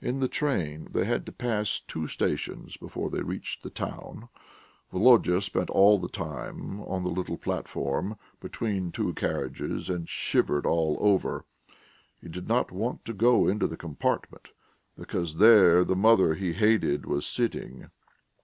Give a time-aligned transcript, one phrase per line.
[0.00, 4.28] In the train they had to pass two stations before they reached the town.
[4.92, 10.96] Volodya spent all the time on the little platform between two carriages and shivered all
[10.98, 11.44] over.
[12.20, 14.48] He did not want to go into the compartment
[14.98, 17.88] because there the mother he hated was sitting.